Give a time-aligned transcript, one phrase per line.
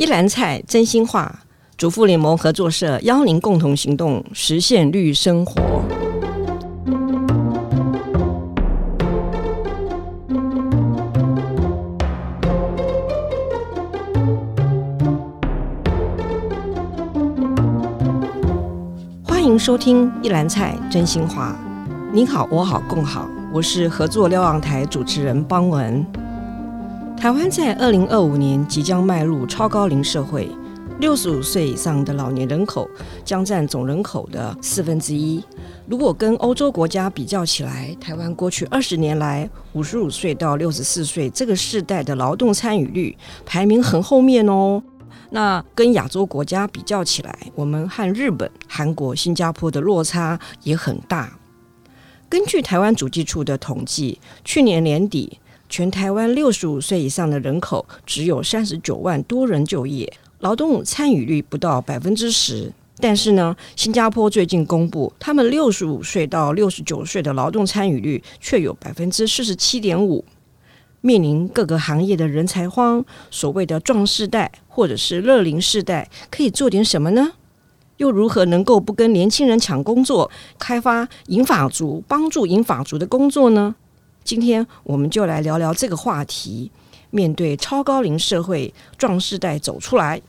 [0.00, 1.40] 一篮菜真心话，
[1.76, 5.60] 主妇联盟合作社邀您共同行动，实现绿生活。
[19.22, 21.54] 欢迎收听一篮菜真心话。
[22.10, 23.28] 您好，我好，共好。
[23.52, 26.02] 我是合作瞭望台主持人邦文。
[27.20, 30.48] 台湾在二零二五年即将迈入超高龄社会，
[31.00, 32.88] 六十五岁以上的老年人口
[33.26, 35.44] 将占总人口的四分之一。
[35.86, 44.82] 如果跟欧洲国家比较起来，台湾过去二十年来五十五岁到六十四岁这个世代的劳动参与率排名很后面哦。
[45.28, 51.36] 那跟亚洲国家比较起来，我们和日本、韩国、新加坡的落差也很大。
[52.30, 55.39] 根据台湾主计处的统计，去年年底，
[55.70, 62.72] 全台湾六十五岁以上的人口只有三十九万多人就业，劳动参与率不到百分之十。
[62.98, 70.24] 但是呢，新加坡最近公布，他们六十五岁到六十九岁的劳动参与率却有百分之四十七点五。
[71.00, 77.34] 面临各个行业的人才荒，所谓的壮世代或者是乐龄世代，可以做点什么呢？
[77.96, 83.76] 又如何能够不跟年轻人抢工作，开发银发族，帮助银发族的工作呢？
[84.30, 86.70] 今天我们就来聊聊这个话题。
[87.10, 90.22] 面对超高龄社会，壮世代走出来，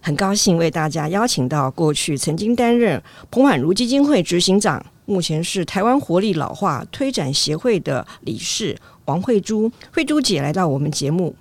[0.00, 9.70] 很高兴为大家邀请到过去曾经担任彭婉如基金会执行长，目前是台湾活力老化推展协会的理事王慧珠。
[9.92, 11.36] 慧珠姐来到我们节目，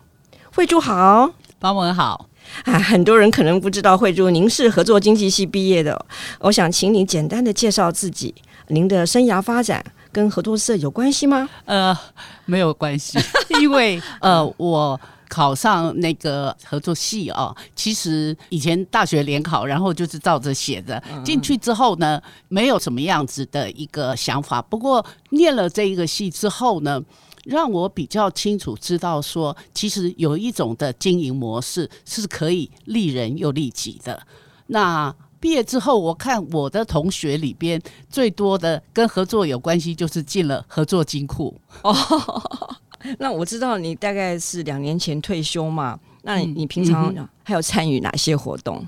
[0.54, 1.32] 慧珠好，
[1.62, 2.28] 方文好
[2.66, 2.78] 啊！
[2.80, 6.06] 很多人可能不知道慧珠，您是合作经济系毕业的，
[6.42, 8.36] 我想请你简单的介绍自己，
[8.68, 9.82] 您的生涯发展。
[10.14, 11.50] 跟合作社有关系吗？
[11.66, 11.98] 呃，
[12.46, 13.20] 没有关系，
[13.60, 24.62] 因为呃，我考上那个合作系哦，其实以前大学联考，然后就是照着写的进去之后呢，没有什么样子的一个想法。
[24.62, 27.02] 不过念了这一个系之后呢，
[27.46, 34.22] 让我比较清楚知道说，其实有一种的经营模式是可以利人又利己的。
[34.68, 35.14] 那
[35.44, 37.78] 毕业之后，我看我的同学里边
[38.10, 41.54] 最多的跟合作有关系，就是进了合作金库。
[41.82, 41.94] 哦，
[43.20, 46.00] 那我知道你大概是两年前退休嘛？
[46.22, 48.88] 那你你平常还有参与哪些活动？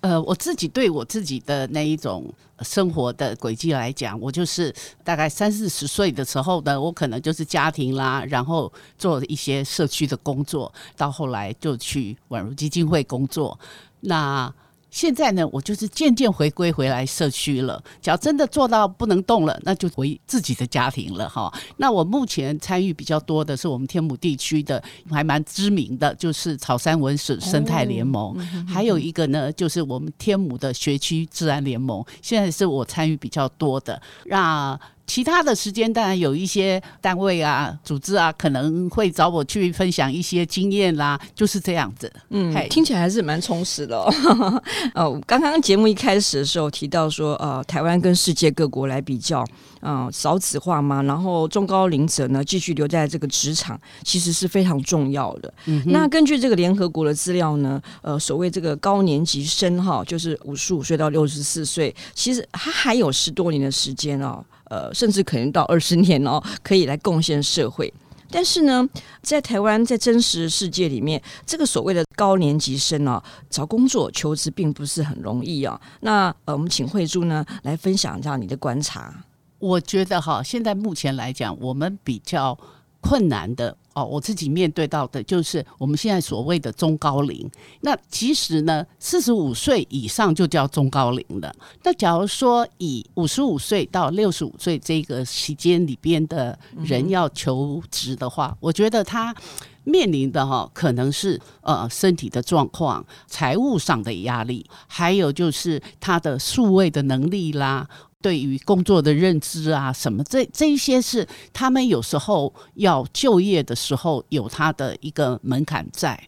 [0.00, 2.28] 呃，我自己对我自己的那一种
[2.62, 4.74] 生活的轨迹来讲，我就是
[5.04, 13.56] 大概三四十岁的时候呢，我可能就是家庭啦，然后做一些社区的工作，到后来就去宛如基金会工作。
[14.00, 14.52] 那
[14.92, 17.82] 现在呢，我就是渐渐回归回来社区了。
[18.00, 21.52] 只要真的做到不能动了，那就回自己的家庭了哈。
[21.78, 24.80] 那我目前参与比较多的是我们天母地区的，
[25.10, 28.38] 还蛮知名的，就是草山文史生态联盟，
[28.68, 32.04] 还有一个呢，就是我们天母的学区治安联盟。
[32.20, 34.78] 现在是我参与比较多的，那。
[35.06, 42.10] 其他的时间当然有一些单位啊、组织啊，可能会找我去分享一些经验啦，就是这样子。
[42.30, 44.10] 嗯，听起来还是蛮充实的哦。
[44.94, 49.44] 呃，刚刚节目一开始的时候提到说，呃，台湾跟世界各国来比较，
[49.80, 55.52] 嗯、呃，少子化嘛，然后中高龄者呢继续留在这个职场，其实是非常重要的。
[55.66, 64.42] 嗯，那根据这个联合国的资料呢，呃，所谓这个高年级生哈，就是五十五岁到六十四岁，其实他还有十多年的时间哦。
[64.72, 67.92] 呃，甚至可能到二十年哦，可以来贡献社会。
[68.30, 68.88] 但是呢，
[69.20, 75.78] 在台湾，在真实世界里面，这个所谓的高年级生哦，找工作求职并不是很容易啊。
[76.00, 79.14] 那呃，我们请慧珠呢来分享一下你的观察。
[79.58, 82.58] 我觉得哈，现在目前来讲，我们比较
[83.02, 83.76] 困难的。
[83.94, 87.46] 哦，我自己面对到的就是我们现在所谓的中高龄。
[87.82, 91.54] 那其实呢，四十五岁以上就叫中高龄了。
[91.82, 99.36] 那假如说以五十五岁到六十五岁这个期间里边的人要求职的话，我觉得他
[99.84, 107.86] 面临的哈可能是呃身体的状况、财务上的压力，还有就是他的数位的能力啦。
[108.22, 116.18] 对于工作的认知啊，什么这这一些是他们有时候要就业的时候有他的一个门槛在。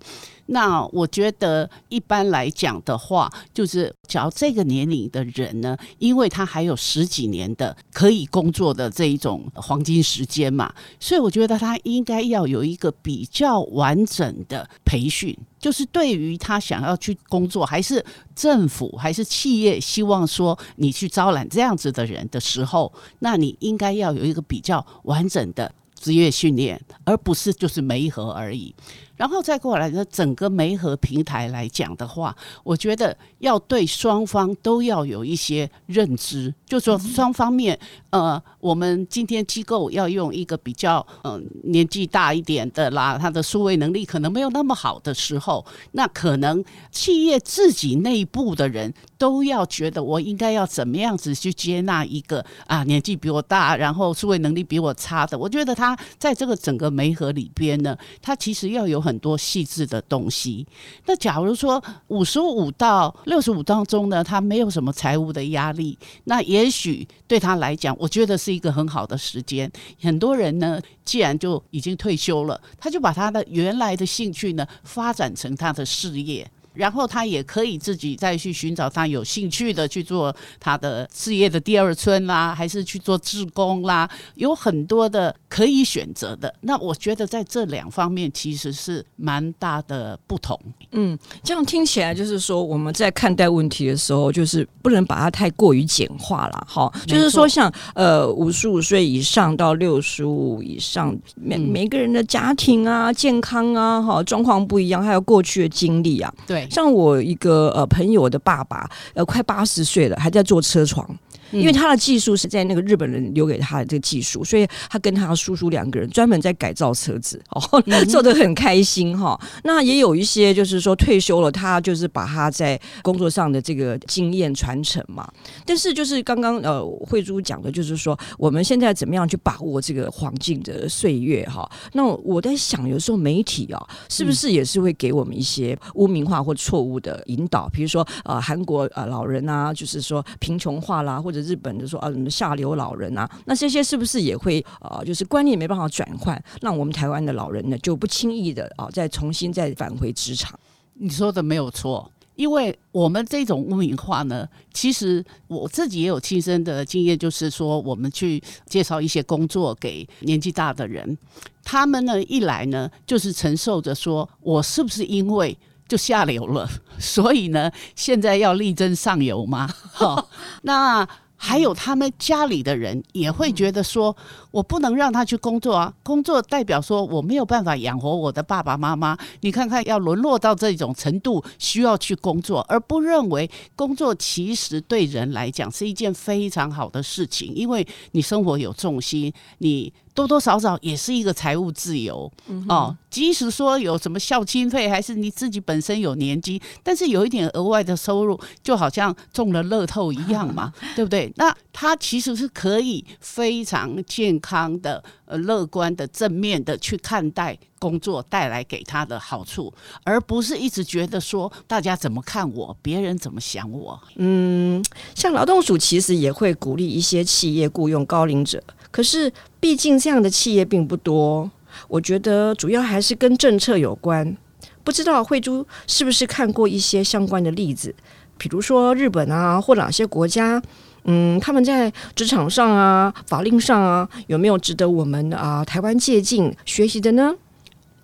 [0.46, 18.05] 那我觉得一般来讲的话，就是只要这个年龄的人呢，因为他还有十几年的可以工作的这一种黄金时间嘛，所以我觉得他应该要有一个比较完整的培训，就是对于他想要去工作，还是
[18.35, 28.75] 政府还是企业希望说你去招揽这样子的人的时候，那你应该要有一个比较完整的职业训练，而不是就是没合而已。
[29.16, 32.34] 然后再过来呢，整个媒合平台来讲的话，
[32.64, 37.78] 我觉得要对双方都要有一些认知，就说双方面，
[38.11, 55.38] 呃，我们今天机构要用一个比较嗯、呃、年纪大一点的啦，他的数位能力可能没有那么好的时候，那可能企业自己内部的人都要觉得我应该要怎么样子去接纳一个啊年纪比我大，然后数位能力比我差的。
[55.38, 59.04] 我觉得他在这个整个媒合里边呢，他其实要有。
[59.05, 60.67] 很多细致的东西。
[61.05, 69.71] 那假如说五十五到六十五当中呢，他没有什么财务的压力，那也许对他来讲，我觉得是一个很好的时间。
[70.01, 76.51] 很多人呢，既然就已经退休了，他就把他的原来的兴趣呢，发展成他的事业。
[76.75, 86.53] 然后他也可以自己再去寻找他有兴趣的去做他的事业的第二春啦，还是去做志工啦，有很多的可以选择的。
[86.62, 90.59] 那我觉得在这两方面其实是蛮大的不同。
[90.91, 96.67] 嗯，这样听起来就是说我们在看待问题的时候，就是不能把它太过于简化了。
[96.69, 106.67] 哈，就是说像呃五十五岁以上到六十五以上，每每个人的家庭啊、健康啊、哈状况不一样，还有过去的经历啊，对。
[106.69, 111.09] 像我一个呃朋友的爸爸，呃快八十岁了，还在做车床。
[111.55, 119.41] 因为他的技术是在那个日本人留给他的这个技术，所以他跟他叔叔两个人专门在改造车子，哦， 做的很开心哈。
[119.62, 125.31] 那也有一些就是说退休了，他就是把他在工作上的这个经验传承嘛。
[125.65, 131.71] 但是就是刚刚呃慧珠讲的，就是说我们现在怎么样去把握这个黄金的岁月哈？
[131.93, 137.69] 那我在想，有时候媒体啊，是不是也是会给我们一些污名化或错误的引导？
[137.69, 150.58] 比如说呃韩国呃老人啊，就是说贫穷化啦，或者日本就说啊，什么下流老人啊，那这些是不是也会呃，就是观念没办法转换，让我们台湾的老人呢就不轻易的啊，再重新再返回职场？
[150.94, 161.17] 你说的没有错，因为我们这种污名化呢，其实我自己也有亲身的经验，就是说我们去介绍一些工作给年纪大的人，
[161.62, 165.56] 他们呢一来呢就是承受着说我是不是因为。
[165.87, 166.67] 就下流了，
[166.99, 169.69] 所以呢，现在要力争上游吗？
[169.93, 170.26] 哈，
[170.62, 171.06] 那
[171.46, 174.17] 还有他们家里的人也会觉得说，
[174.50, 179.14] 我不能让他去工作啊，工作代表说我没有办法养活我的爸爸妈妈。
[179.43, 189.93] 你看看，要沦落到这种程度，需要去工作，而不认为工作其实对人来讲是一件非常好的事情，因为你生活有重心，你。
[190.14, 192.31] 多多少少也是一个财务自由
[192.69, 201.32] 哦，即使说有什么孝亲费，还是你自己本身有年金，但是有一点额外的收入，就好像中了乐透一样嘛， 对不对？
[201.37, 209.72] 那他其实是可以非常健康的、呃乐观的、正面的去看待工作带来给他的好处，
[210.05, 214.00] 而不是一直觉得说大家怎么看我，别人怎么想我。
[214.14, 214.84] 嗯，
[215.17, 218.62] 像劳动署其实也会鼓励一些企业雇佣高龄者。
[218.94, 221.50] 可是，毕竟这样的企业并不多。
[221.88, 224.37] 我觉得主要还是跟政策有关。
[224.85, 227.93] 不知道慧珠是不是看过一些相关的例子？
[228.38, 230.62] 比如说日本啊，或哪些国家，
[231.06, 237.35] 嗯，他们在职场上啊、法令上啊，有没有值得我们啊台湾借鉴学习的呢？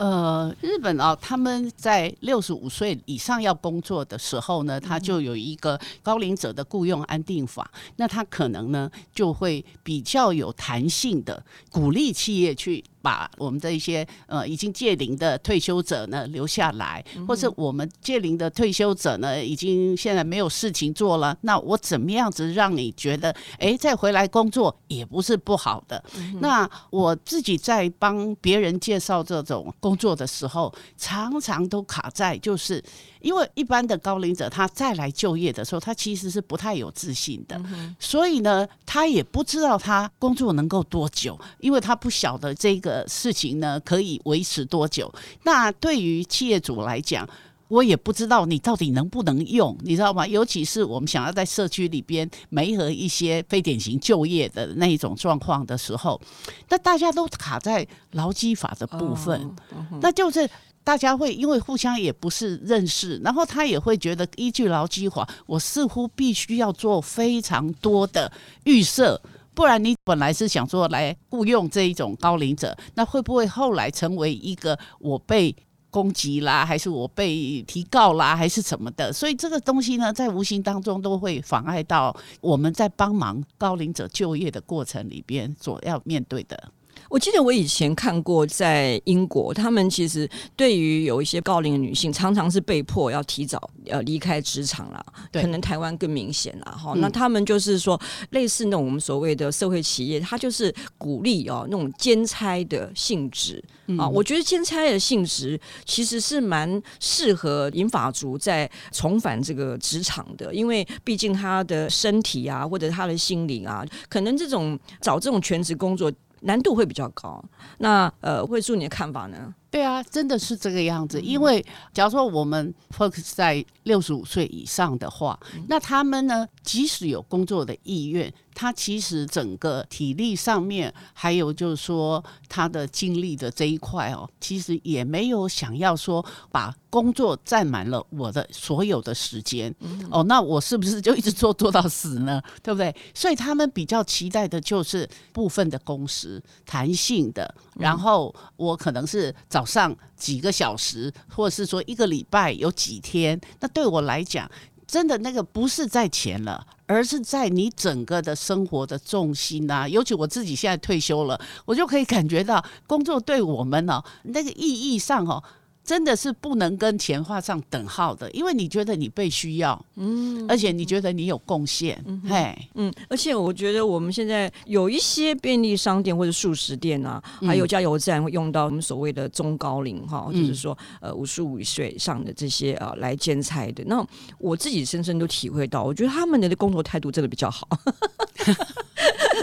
[0.00, 12.82] 呃，日本啊，他们在六十五岁以上要工作的时候呢，他就有一个高龄者的雇佣安定法，那他可能呢就会比较有弹性的鼓励企业去。
[13.02, 26.02] 把我们的一些呃已经届龄的退休者呢留下来，或是我们届龄的退休者呢已经现在没有事情做了，那我怎么样子让你觉得哎再回来工作也不是不好的？
[26.16, 32.82] 嗯、那我自己在帮别人介绍这种工作的时候，常常都卡在就是。
[33.20, 37.60] 因为一般的高龄者，他再来就业的时候，他其实是不太有自信的，
[37.98, 45.12] 所以呢，他也不知道他工作能够多久，因为他不晓得这个事情呢可以维持多久。
[45.44, 47.28] 那对于企业主来讲，
[47.68, 50.26] 我也不知道你到底能不能用，你知道吗？
[50.26, 56.20] 尤其是我们想要在社区里边媒合一些非典型就业的那一种状况的时候，
[56.68, 59.54] 那大家都卡在劳基法的部分，
[60.00, 60.48] 那就是。
[60.82, 68.32] 大家会因为互相也不是认识，然后他也会觉得依据劳基法，我似乎必须要做非常多的
[68.64, 69.20] 预设，
[69.54, 75.54] 不然你本来是想说来雇佣这一种高龄者，那会不会后来成为一个我被
[75.90, 79.12] 攻击啦，还是我被提告啦，还是什么的？
[79.12, 86.72] 所以这个东西呢，在无形当中都会妨碍到我们在帮忙高龄者就业的过程里边所要面对的。
[87.08, 95.04] 我记得我以前看过，在英国，他们其实对于有一些高龄的女性，常常是被迫要提早呃离开职场了。
[95.32, 96.92] 可能台湾更明显了哈。
[96.96, 103.62] 那他们就是说，类似那种我们所谓的社会企业，它就是鼓励哦那种兼差的性质
[103.98, 104.08] 啊。
[104.08, 116.12] 我觉得兼差的性质其实是蛮适合银发族在重返这个职场的，因为毕竟他的身体啊，或者他的心灵啊，可能这种找这种全职工作。
[116.40, 117.42] 难度会比较高，
[117.78, 119.54] 那呃，慧珠你的看法呢？
[119.70, 121.20] 对啊，真的是这个样子。
[121.20, 139.72] 因为假如说我们 focus 在六十五岁以上的话，那他们呢，即使有工作的意愿，他其实整个体力上面，还有就是说他的精力的这一块哦，其实也没有想要说把工作占满了我的所有的时间
[140.10, 142.42] 哦，那我是不是就一直做做到死呢？
[142.62, 142.92] 对不对？
[143.14, 149.60] 所以他们比较期待的就是部分的工时，弹性的，然后我可能是早。
[149.60, 154.50] 早上几个小时，或者是说一个礼拜有几天，那对我来讲，
[154.86, 159.88] 真的那个不是在钱了，而是在你整个的生活的重心呐、啊。
[159.88, 165.40] 尤其我自己现在退休了，我就可以感觉到工作对我们呢、哦，那个意义上哦。
[165.82, 183.82] 真的是不能跟钱画上等号的，因为你觉得你被需要，嗯，而且你觉得你有贡献，嗯，嘿，嗯，而且我觉得我们现在有一些便利商店或者素食店啊，还有加油站会用到我们所谓的中高龄哈，嗯、就是说呃五十五岁以上的这些啊来兼差的。
[183.86, 184.06] 那
[184.38, 187.68] 我自己深深都体会到，我觉得他们的工作态度真的比较好。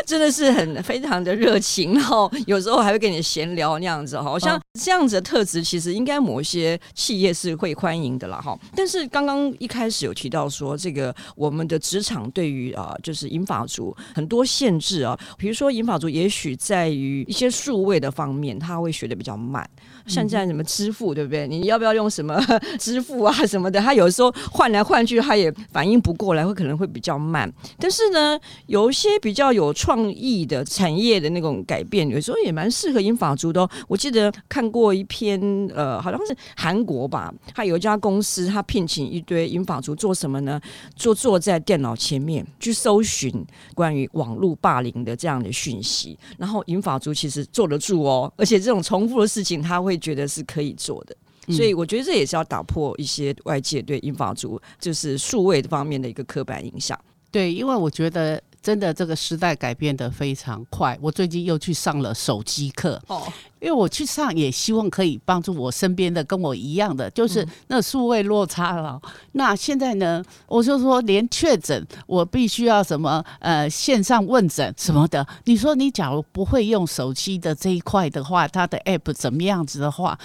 [0.06, 8.58] 真的是很非常的热情，然后有时候还会跟你闲聊那样子，好像这样子的特质，其实应该某些企业是会欢迎的啦，哈。
[8.76, 19.68] 但是刚刚一开始有提到说，这个我们的职场对于啊，就是银发族很多限制啊，比如说银发族也许在于一些数位的方面，他会学得比较慢，
[20.06, 21.48] 像现在什么支付，对不对？
[21.48, 22.40] 你要不要用什么
[22.80, 23.82] 支付啊什么的？
[23.82, 27.52] 他有时候换来换去，他也反应不过来，会可能会比较慢。
[27.80, 33.70] 但是呢，有一些比较有创意的产业的那种改变，有时候也蛮适合银发族的哦。
[33.88, 35.40] 我记得看过一篇，
[35.74, 40.60] 呃，好像是韩国吧，他有一家公司，他聘请一堆银发族做什么呢？
[40.96, 51.16] 坐坐在电脑前面去搜寻关于网络霸凌的这样的讯息，然后银发族其实坐得住哦，而且这种重复的事情他会觉得是可以做的，
[51.54, 57.00] 所以我觉得这也是要打破一些外界对英法族就是数位方面的一个刻板印象。
[57.32, 58.42] 对，因为我觉得。
[58.62, 60.98] 真的，这个时代改变的非常快。
[61.02, 63.24] 我最近又去上了手机课，哦，
[63.60, 69.00] 因为我去上也希望可以帮助我身边的跟我一样的，就是那数位落差了。
[69.04, 75.26] 嗯、那现在呢，我就说连确诊，我必须要什么呃线上问诊什么的。
[75.46, 80.20] 你说你假如不会用手机的这一块的话，它的 app 怎么样子的话，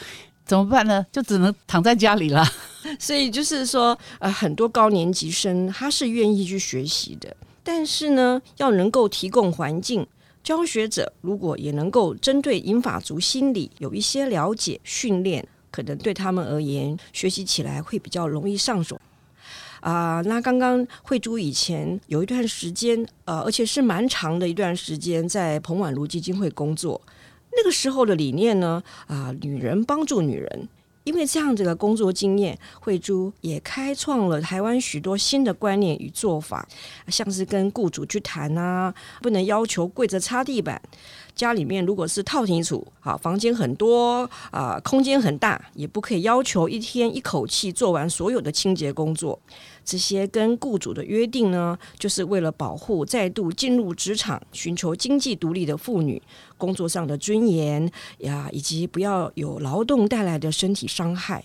[0.45, 1.07] 怎么办呢？
[1.13, 2.45] 就只能躺在家里了。
[2.99, 7.37] 所以就是说，呃，很多高年级生他是愿意去学习的。
[7.65, 10.07] 但是呢，要能够提供环境，
[10.43, 19.01] 教学者如果也能够针对银发族心理有一些了解、训练，可能对他们而言，学习起来会比较容易上手。
[19.81, 27.01] 啊、那刚刚慧珠以前有一段时间，呃，而且是蛮长的一段时间，在彭婉如基金会工作。
[27.57, 30.69] 那个时候的理念呢，啊、女人帮助女人。
[31.05, 36.67] 因为这样子的工作经验，慧珠也开创了台湾许多新的观念与做法，
[37.09, 40.81] 像是跟雇主去谈啊，不能要求跪着擦地板。
[41.35, 49.39] 家里面如果是套厅处，好，房间很多啊，空间很大，也不可以要求一天一口气做完所有的清洁工作。
[49.85, 56.23] 这些跟雇主的约定呢，就是为了保护再度进入职场、寻求经济独立的妇女
[56.57, 61.43] 工作上的尊严呀，以及不要有劳动带来的身体伤害。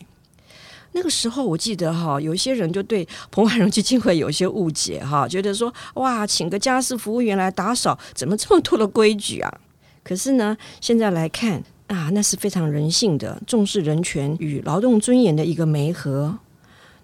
[0.91, 9.59] 那个时候，我记得哈，有一些人就对彭婉如基金会有一些误解哈，觉得说哇，请个家事服务员来打扫，怎么这么多的规矩啊？
[10.07, 16.39] 可是呢，现在来看啊，那是非常人性的，重视人权与劳动尊严的一个媒合。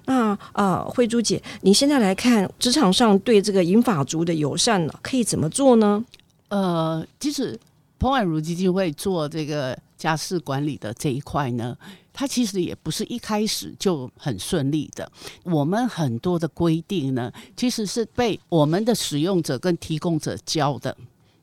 [0.05, 6.05] 那啊，慧珠姐，你现在来看职场上对这个银发族的友善呢，可以怎么做呢？
[6.47, 7.59] 呃，其实
[7.99, 11.75] 彭婉如基金会做这个家事管理的这一块呢，
[12.13, 15.11] 它其实也不是一开始就很顺利的。
[15.43, 20.95] 我们很多的规定呢，其实是被我们的使用者跟提供者教的。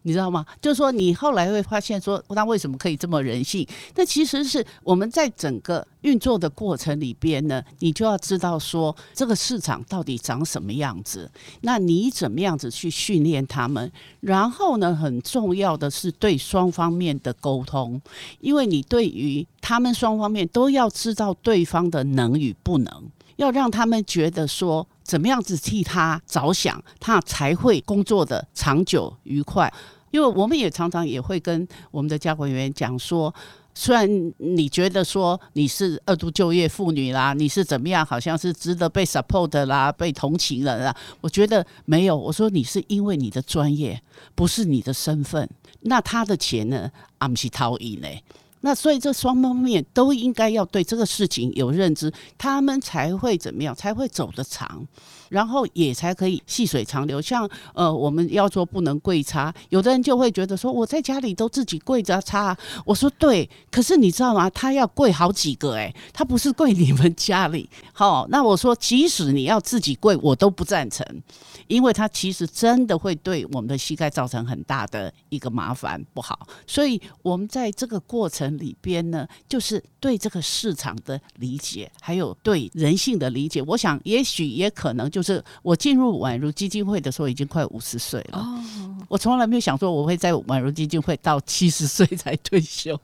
[0.03, 0.45] 你知道吗？
[0.61, 3.67] 就是说，你后来会发现说，那为什么可以这么人性？
[3.95, 11.31] 那其实是我们在整个运作的过程里边呢，你就要知道说，这个市场到底长什么样子，
[11.63, 13.91] 那你怎么样子去训练他们？
[14.21, 18.01] 然后呢，很重要的是对双方面的沟通，
[18.41, 24.87] 因为你对于他们双方面都要知道对方的能与不能，要让他们觉得说。
[25.11, 29.73] 怎么样子替他着想，他才会工作的长久愉快。
[30.13, 33.35] 因为我们也常常也会跟我们的家管员讲说，
[33.75, 40.97] 虽然你觉得说你是二度就业妇女啦，你是怎么样，好像是值得被 support 啦，被同情了啦。
[41.21, 44.01] 我觉得没有，我说你是因为你的专业，
[44.37, 45.49] 不是你的身份。
[45.81, 46.89] 那他的钱呢，
[47.19, 48.07] 阿姆西掏伊呢？
[48.63, 54.87] 那所以这双方面都应该要对这个事情有认知，他们才会怎么样，才会走得长。
[55.31, 57.19] 然后也才可以细水长流。
[57.23, 62.55] 像呃，我们要说不能跪擦，有的人就会觉得说，我在家里都自己跪着擦。
[62.85, 64.51] 我说对，可是你知道吗？
[64.51, 67.67] 他要跪好几个哎，他不是跪你们家里。
[67.95, 71.07] 好，那我说即使你要自己跪，我都不赞成，
[71.69, 76.47] 因为他其实真的会对我们的膝盖造成很大的一个麻烦，不好。
[76.67, 85.20] 所以我们在这个过程里边呢，就是对这个市场的理解，还有对人性的理解，我想也许也可能就。
[85.21, 88.47] 就是我进入宛如基金会的时候，已经快五十岁了。
[89.07, 92.99] 我从来没有想说我会在宛如基金会到七十岁才退休。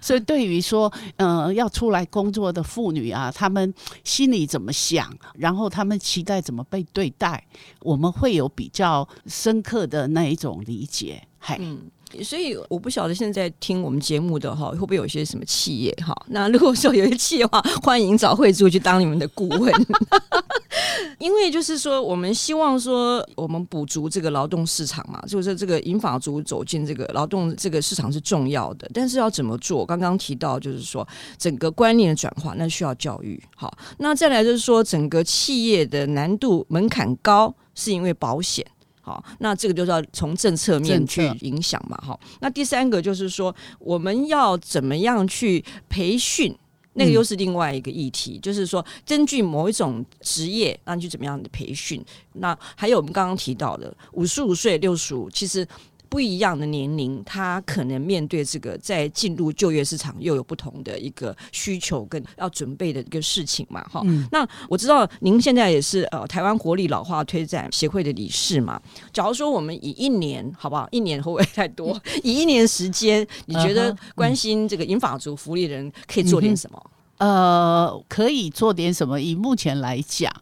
[0.00, 3.72] 所以，对于说，嗯、呃，要出来工作的妇女啊，她们
[4.02, 7.46] 心里怎么想，然后她们期待怎么被对待，
[7.80, 11.22] 我们会有比较深刻的那一种理解。
[11.38, 11.82] 嗨、嗯。
[12.22, 16.14] 所以我不晓得现在听我们节目的哈，会不会有一些什么企业哈？
[16.28, 19.72] 那如果说有些企业的话，欢迎找慧珠去当你们的顾问。
[21.18, 28.90] 因为就是说，我们希望说，我们补足这个劳动市场嘛，就是这个银发族走进这个劳动这个市场是重要的。
[28.94, 29.84] 但是要怎么做？
[29.84, 33.42] 刚刚提到就是说，整个观念的转化，那需要教育。
[33.54, 38.66] 好，那再来就是说，整个企业的难度门槛高，是因为保险。
[39.10, 41.96] 好，那这个就是要从政策面去影响嘛。
[41.96, 46.56] 哈，那第三个就是说，我们要怎么样去培训？
[46.92, 52.00] 那个又是另外一个议题，嗯、就是说，根据某一种职业，那你去怎么样的培训？
[52.34, 55.66] 那还有我们刚刚提到的五十五岁、六十五，其实。
[56.10, 64.26] 不一样的年龄，他可能面对这个在进入就业市场又有不同的一个需求跟要准备的一个事情嘛，哈、嗯。
[64.32, 68.82] 那我知道您现在也是呃台湾活力老化推展协会的理事嘛。
[69.12, 70.88] 假如说我们以一年好不好？
[70.90, 71.92] 一年会不会太多？
[71.92, 76.90] 嗯、 以一年时间，你觉得关心这个银发族福利的人可以做点什么？
[77.18, 79.20] 嗯、呃，可以做点什么？
[79.20, 80.32] 以目前来讲，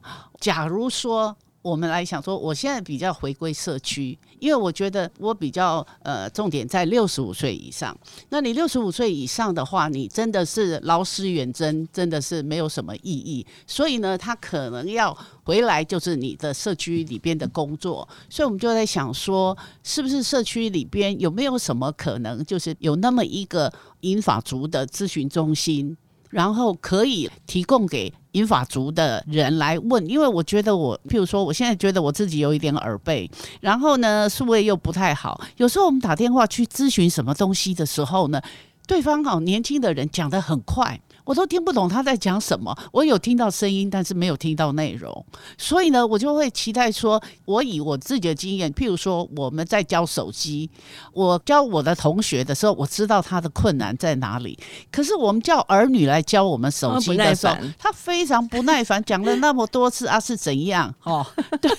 [0.41, 1.37] 假如说。
[1.61, 7.95] 我们来想说，我现在比较回归社区，因为我觉得我比较呃重点在六十五岁以上。
[8.29, 13.45] 那你六十五岁以上的话，你真的是劳师远征，真的是没有什么意义。
[13.67, 18.09] 所以呢，他可能要回来就是你的社区里边的工作。
[18.31, 25.97] 所以我们就在想说，是不是社区里边有没有什么可能，就是有那么一个银发族的咨询中心，
[26.31, 28.13] 然后可以提供给。
[28.39, 33.29] 银发族的人来问，因为我觉得我，譬如说，我现在觉得我自己有一点耳背，
[33.61, 38.41] 然后呢，数位又不太好，有时候我们打电话去咨询什么东西的时候呢，
[38.87, 41.01] 对方好年轻的人讲得很快。
[41.29, 45.27] 我都听不懂他在讲什么，我有听到声音，但是没有听到内容，
[45.59, 50.71] 所以呢，我就会期待说，我以我自己的经验，譬如说我们在教手机，
[51.13, 54.59] 我教我的同学的时候，我知道他的困难在哪里，
[54.91, 60.95] 可是我们叫儿女来教我们手机的时候，他非常不耐烦，讲了那么多次啊是怎样？
[61.03, 61.27] 哦，
[61.61, 61.71] 对，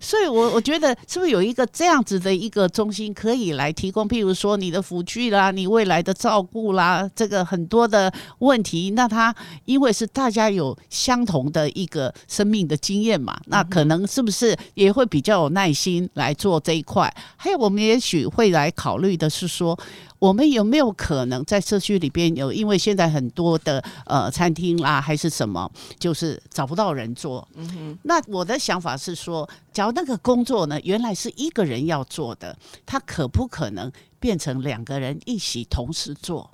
[0.00, 8.85] 所以我我觉得是不是有一个这样子的一个中心可以来提供，譬如说你的辅具啦，你未来的照顾啦，这个很多的问题。
[8.90, 17.12] 那他因为是大家有相同的一个生命的经验嘛，那可能是不是也会比较有耐心来做这一块？
[17.36, 19.78] 还有，我们也许会来考虑的是说，
[20.18, 22.52] 我们有没有可能在社区里边有？
[22.52, 27.46] 因为现在很多的呃餐厅啦，还是什么，就是找不到人做。
[27.54, 27.98] 嗯哼。
[28.02, 36.50] 那我的想法是说，假如那个工作呢，原来是一个人要做的，他可不可能变成两个人一起同时做？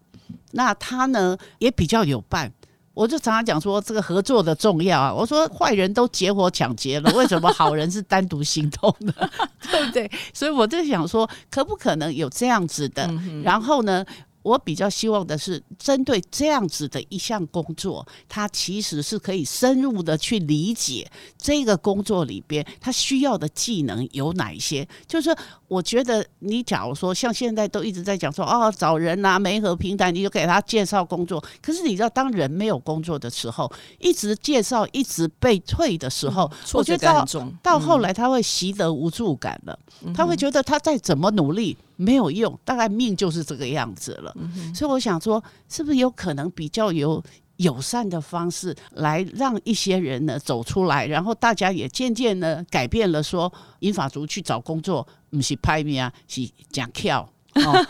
[0.52, 2.52] 那他呢也比较有伴，
[2.94, 5.12] 我就常常讲说这个合作的重要啊。
[5.12, 9.30] 我说坏人都结伙抢劫了，为什么好人是单独行动的？
[9.70, 10.10] 对不对？
[10.32, 13.10] 所以我就想说，可不可能有这样子的？
[13.42, 14.04] 然后呢，
[14.42, 24.86] 我比较希望的是，针对这样子的一项工作，他其实是可以深入的去理解这个工作里边他需要的技能有哪一些。
[25.06, 25.34] 就是
[25.68, 31.42] 我觉得，你假如说像现在都一直在讲说，哦，找人啊，媒合平台，你就给他介绍工作。
[31.60, 37.26] 可是你知道，当人没有工作的时候，一直介绍，一直被退的时候，嗯、我觉得到
[37.62, 41.76] 到后来他会习得无助感了，嗯、他会觉得他再怎么努力。
[42.02, 44.34] 没有用，大概命就是这个样子了。
[44.38, 47.22] 嗯、所以我想说，是不是有可能比较有
[47.58, 57.28] 友善的方式来让一些人呢走出来，然后大家也渐渐呢改变了说，英法族去找工作不是拍命啊，是讲跳。
[57.54, 57.86] 哦、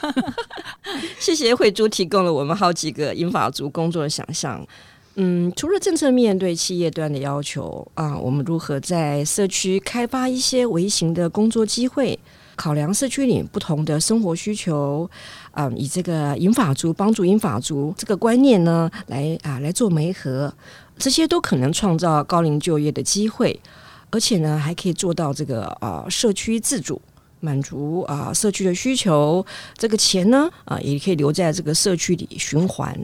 [1.20, 4.66] 谢谢慧珠提供了我们好几个英法族工作的想象。
[5.14, 12.18] 嗯，除了政策面对企业端的要求啊，我们如何在社区开发一些微型的工作机会？
[12.57, 15.09] 考量社区里不同的生活需求，
[15.51, 20.53] 啊、以这个银发族帮助银发族这个观念呢，来啊来做媒合，
[20.99, 23.59] 这些都可能创造高龄就业的机会，
[24.11, 27.01] 而且呢，还可以做到这个啊社区自主，
[27.41, 29.45] 满足啊社区的需求，
[29.77, 32.95] 这个钱呢啊也可以留在这个社区里循环。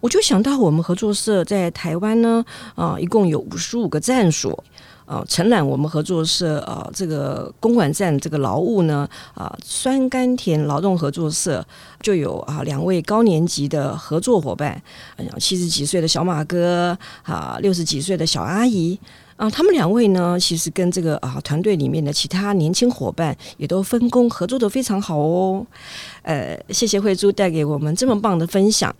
[0.00, 2.44] 我就想到我们合作社在台湾呢
[2.74, 4.62] 啊，一共有五十五个站所。
[5.06, 11.62] 啊，承揽我们合作社啊，这个公馆站这个劳务呢，啊，酸甘甜劳动合作社
[12.00, 14.82] 就有啊两位高年级的合作伙伴，
[15.38, 18.98] 七十几岁的小马哥啊，六十几岁的小阿姨
[19.36, 25.66] 啊，他们两位呢，其实跟这个啊团队里面的其他年轻伙伴也都分工合作得非常好哦。
[26.22, 28.96] 呃，谢谢慧珠带给我们这么棒的分享。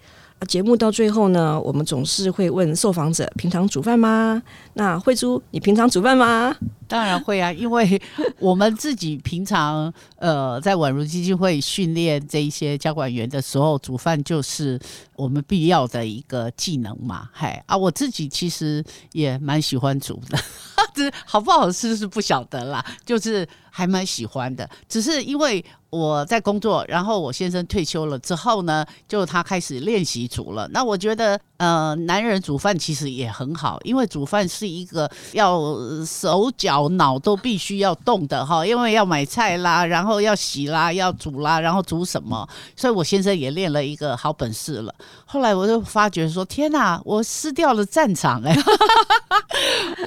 [0.49, 4.43] 节目到最后呢，我们总是会问受访者：平常煮饭吗？
[4.75, 6.55] 那慧珠，你平常煮饭吗？
[6.87, 8.01] 当然会啊，因为
[8.39, 14.79] 我们自己平常呃在宛如基金会训练这一些交管员的时候，煮饭就是
[15.17, 17.31] 我们必要的一个技能嘛。
[17.33, 20.39] 嗨啊，我自己其实也蛮喜欢煮的，
[20.95, 25.65] 这好不好吃是不晓得啦，就是还蛮喜欢的，只是因为。
[25.95, 30.67] 我在工作，然后我先生退休了之后呢，就他开始练习组了。
[30.73, 35.61] 那我觉得，呃，男人煮饭其实也很好，因为煮饭是一个要
[36.05, 44.95] 手脚脑都必须要动的哈，因为要买菜啦，然后要洗啦，要煮啦，然后煮什么，所以我先生也练了一个好本事了。
[45.25, 48.57] 后来我就发觉说，天哪，我失掉了战场哎！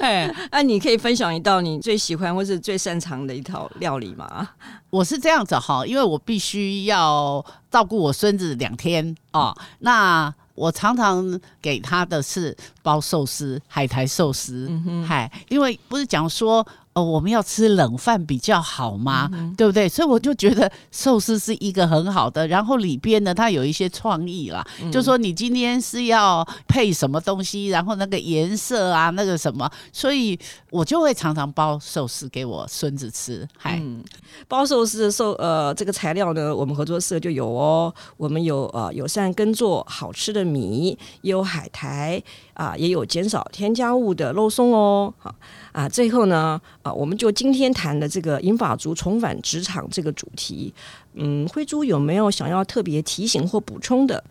[0.00, 4.48] 哎，那你可以分享一道你最喜欢或是最擅长的一套料理吗？
[4.90, 14.68] 我是这样子哈，因为我必须要照顾我孙子两天啊，那我常常给他的是包寿司，海苔寿司，
[15.06, 16.66] 嗨，因为不是讲说。
[17.02, 19.28] 我们要吃冷饭比较好吗？
[19.32, 19.88] 嗯、对不对？
[19.88, 22.46] 所以我就觉得寿司是一个很好的。
[22.48, 30.38] 然后里边呢，它有一些创意啦，嗯、就说你今天是要配什么东西，然后那个颜色啊，那个什么，所以
[30.70, 33.46] 我就会常常包寿司给我孙子吃。
[33.56, 34.02] 嗨、嗯，
[34.46, 37.92] 包寿司的寿呃，这个材料呢，我们合作社就有哦。
[38.16, 42.22] 我们有呃友善耕作好吃的米，也有海苔
[42.54, 45.12] 啊、呃，也有减少添加物的肉松哦。
[45.18, 45.34] 好。
[45.78, 50.74] 啊，最后呢，啊，我们就今天谈的这个银发族重返职场这个主题，
[51.14, 54.24] 嗯，辉珠有没有想要特别提醒或补充的？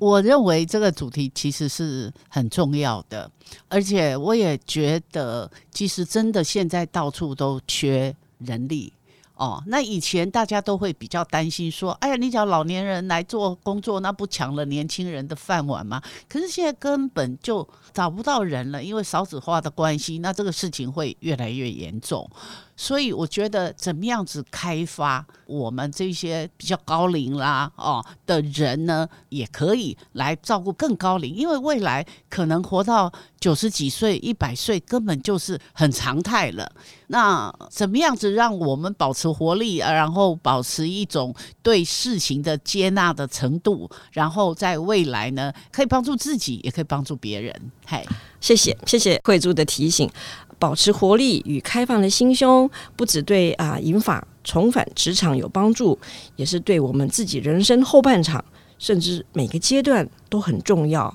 [0.00, 3.30] 我认为这个主题其实是很重要的，
[3.68, 8.92] 而且我也觉得，其实真的现在到处都缺人力。
[9.34, 16.00] 哦，那以前大家都会比较担心说，哎呀，你讲老年人来做工作，那不抢了年轻人的饭碗吗？
[16.28, 22.30] 可是现在根本就找不到人了，因为少子化的关系，那这个事情会越来越严重。
[22.76, 36.70] 所以我觉得，怎么样子开发我们这些比较高龄啦哦的人呢，也可以来照顾更高龄，因为未来可能活到九十几岁、一百岁，根本就是很常态了。
[37.08, 47.54] 那怎么样子让我们保持活力，然后保持一种对事情的接纳的程度，然后在未来呢，可以帮助自己，也可以帮助别人。
[47.84, 48.04] 嗨，
[48.40, 50.10] 谢谢，谢谢慧珠的提醒。
[50.58, 55.98] 保持活力与开放的心胸，不只对啊银发重返职场有帮助，
[56.36, 58.44] 也是对我们自己人生后半场，
[58.78, 61.14] 甚至每个阶段都很重要。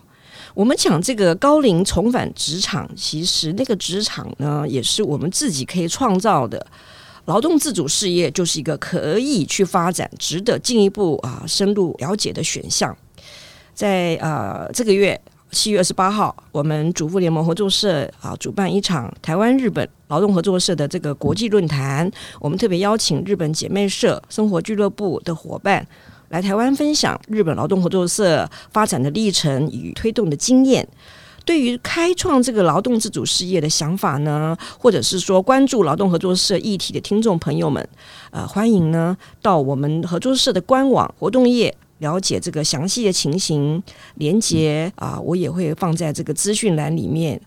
[0.54, 4.28] 我们讲这个高龄重返职场，其实那个职场。
[4.38, 6.66] 呢，也是我们自己可以创造的。
[7.26, 12.96] 劳动自主事业就是一个可以去发展、值得进一步啊深入了解的选项。
[13.74, 15.20] 在呃这个月。
[15.52, 22.10] 七月二十八号，我们主妇联盟合作社啊主办一场台湾日本劳动合作社的这个国际论坛，
[22.40, 25.86] 我们特别邀请日本姐妹社生活俱乐部的伙伴
[26.30, 30.88] 来台湾分享日本劳动合作社发展的历程与推动的经验。
[31.46, 37.90] 对于开创这个劳动自主事业的想法呢，或者是说关注劳动合作社议题的听众朋友们，
[38.30, 43.82] 呃，欢迎呢到我们合作社的官网活动页了解这个详细的情形，
[44.16, 47.40] 连结啊，我也会放在这个资讯栏里面。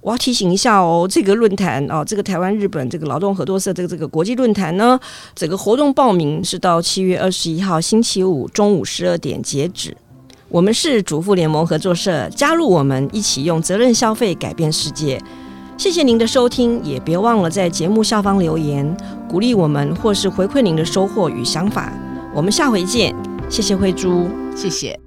[0.00, 4.98] 我要提醒一下哦，这个论坛哦，这个台湾日本这个劳动合作社这个这个国际论坛呢，
[5.34, 9.96] 整个活动报名是到七月二十一号星期五中午十二点截止。
[10.48, 15.20] 我们是主妇联盟合作社，加入我们一起用责任消费改变世界。
[15.76, 18.96] 谢谢您的收听，也别忘了在节目下方留言，
[19.28, 21.92] 鼓励我们或是回馈您的收获与想法。
[22.32, 23.12] 我们下回见，
[23.48, 25.05] 谢谢慧珠，谢谢。